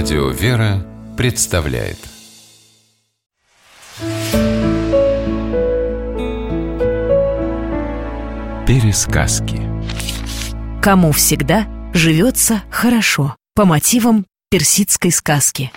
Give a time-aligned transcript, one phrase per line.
[0.00, 1.98] Радио «Вера» представляет.
[8.64, 9.60] Пересказки.
[10.80, 13.34] Кому всегда живется хорошо.
[13.56, 15.72] По мотивам персидской сказки.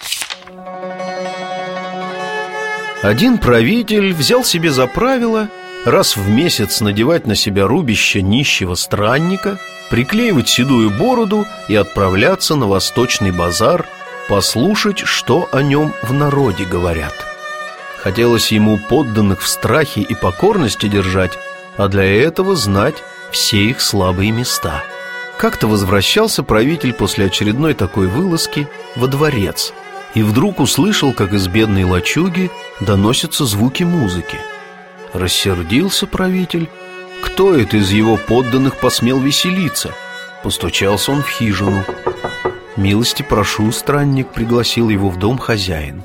[3.02, 5.50] Один правитель взял себе за правило
[5.84, 9.58] раз в месяц надевать на себя рубище нищего странника,
[9.90, 13.88] приклеивать седую бороду и отправляться на восточный базар
[14.30, 17.14] послушать, что о нем в народе говорят.
[17.98, 21.38] Хотелось ему подданных в страхе и покорности держать,
[21.78, 22.96] а для этого знать
[23.32, 24.84] все их слабые места.
[25.38, 29.74] Как-то возвращался правитель после очередной такой вылазки во дворец
[30.14, 34.38] и вдруг услышал, как из бедной лачуги доносятся звуки музыки.
[35.14, 36.70] Рассердился правитель.
[37.22, 39.94] Кто это из его подданных посмел веселиться?
[40.44, 41.84] Постучался он в хижину.
[42.78, 46.02] «Милости прошу, странник»,— пригласил его в дом хозяин.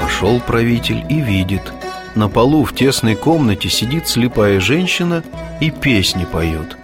[0.00, 1.72] Вошел правитель и видит.
[2.14, 5.22] На полу в тесной комнате сидит слепая женщина
[5.60, 6.76] и песни поет.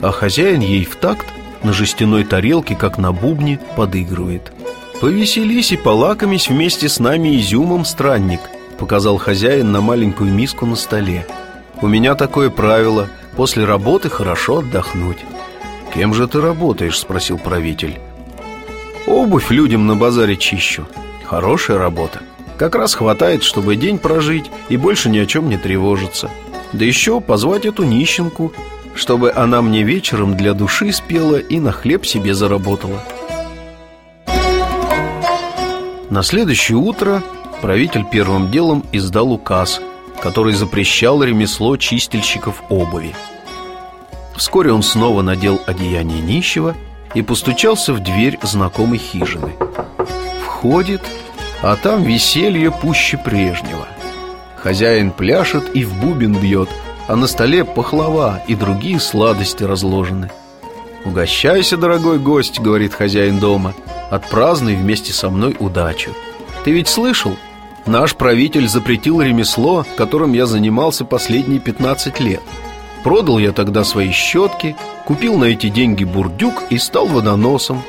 [0.00, 1.26] А хозяин ей в такт
[1.62, 4.52] на жестяной тарелке, как на бубне, подыгрывает.
[5.00, 8.40] «Повеселись и полакомись вместе с нами изюмом, странник»,
[8.78, 11.26] Показал хозяин на маленькую миску на столе
[11.82, 15.18] У меня такое правило После работы хорошо отдохнуть
[15.98, 17.98] «Кем же ты работаешь?»– спросил правитель.
[19.08, 20.86] «Обувь людям на базаре чищу.
[21.24, 22.20] Хорошая работа.
[22.56, 26.30] Как раз хватает, чтобы день прожить И больше ни о чем не тревожиться.
[26.72, 28.52] Да еще позвать эту нищенку
[28.94, 33.02] Чтобы она мне вечером для души спела И на хлеб себе заработала
[36.10, 37.24] На следующее утро
[37.60, 39.80] правитель первым делом издал указ,
[40.22, 43.16] который запрещал ремесло чистильщиков обуви.
[44.38, 46.76] Вскоре он снова надел одеяние нищего
[47.12, 49.52] и постучался в дверь знакомой хижины.
[50.46, 51.02] Входит,
[51.60, 53.88] а там веселье пуще прежнего.
[54.56, 56.68] Хозяин пляшет и в бубен бьет,
[57.08, 60.30] а на столе пахлава и другие сладости разложены.
[61.04, 63.74] «Угощайся, дорогой гость»,— говорит хозяин дома,—
[64.10, 66.12] «отпразднуй вместе со мной удачу».
[66.64, 67.36] Ты ведь слышал,
[67.86, 72.42] Наш правитель запретил ремесло, которым я занимался последние 15 лет.
[73.04, 77.82] Продал я тогда свои щетки, купил на эти деньги бурдюк и стал водоносом.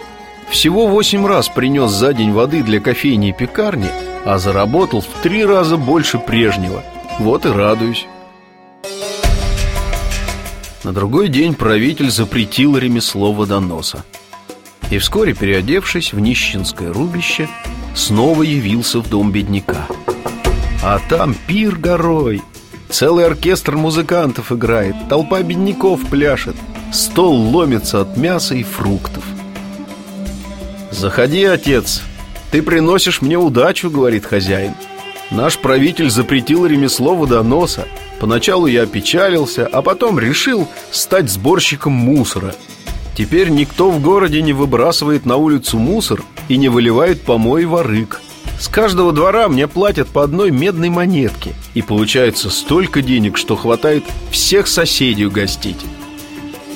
[0.49, 3.89] Всего восемь раз принес за день воды для кофейни и пекарни,
[4.25, 6.83] а заработал в три раза больше прежнего.
[7.19, 8.07] Вот и радуюсь.
[10.83, 14.05] На другой день правитель запретил ремесло водоноса.
[14.89, 17.47] И вскоре, переодевшись в нищенское рубище,
[17.93, 19.87] снова явился в дом бедняка.
[20.81, 22.41] А там пир горой.
[22.89, 26.55] Целый оркестр музыкантов играет, толпа бедняков пляшет,
[26.91, 29.23] стол ломится от мяса и фруктов.
[30.89, 32.01] «Заходи, отец,
[32.51, 34.73] ты приносишь мне удачу»,— говорит хозяин.
[35.29, 37.87] Наш правитель запретил ремесло водоноса.
[38.19, 42.55] Поначалу я опечалился, а потом решил стать сборщиком мусора.
[43.15, 48.19] Теперь никто в городе не выбрасывает на улицу мусор и не выливает помои в арык.
[48.59, 51.55] С каждого двора мне платят по одной медной монетке.
[51.73, 55.79] И получается столько денег, что хватает всех соседей угостить.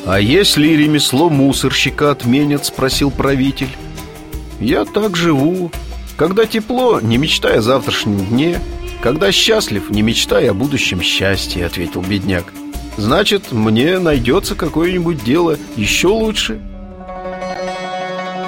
[0.05, 3.69] «А если ремесло мусорщика отменят?»– спросил правитель.
[4.59, 5.71] «Я так живу.
[6.16, 8.59] Когда тепло, не мечтай о завтрашнем дне.
[9.01, 12.45] Когда счастлив, не мечтай о будущем счастье»,– ответил бедняк.
[12.95, 16.61] Значит, мне найдется какое-нибудь дело еще лучше–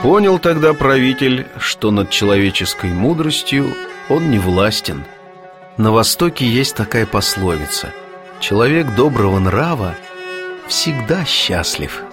[0.06, 3.74] Понял тогда правитель, что над человеческой мудростью
[4.08, 5.04] он не властен.
[5.78, 7.92] На Востоке есть такая пословица
[8.40, 9.96] «Человек доброго нрава
[10.68, 12.04] всегда счастлив».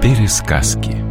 [0.00, 1.03] Пересказки